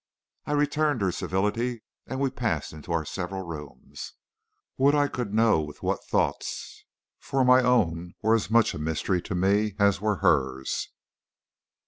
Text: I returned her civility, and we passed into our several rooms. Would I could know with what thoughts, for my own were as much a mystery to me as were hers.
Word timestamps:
I 0.47 0.53
returned 0.53 1.01
her 1.01 1.11
civility, 1.11 1.83
and 2.07 2.19
we 2.19 2.31
passed 2.31 2.73
into 2.73 2.91
our 2.91 3.05
several 3.05 3.43
rooms. 3.43 4.13
Would 4.79 4.95
I 4.95 5.07
could 5.07 5.31
know 5.31 5.61
with 5.61 5.83
what 5.83 6.03
thoughts, 6.05 6.85
for 7.19 7.45
my 7.45 7.61
own 7.61 8.15
were 8.23 8.33
as 8.33 8.49
much 8.49 8.73
a 8.73 8.79
mystery 8.79 9.21
to 9.21 9.35
me 9.35 9.75
as 9.77 10.01
were 10.01 10.15
hers. 10.15 10.89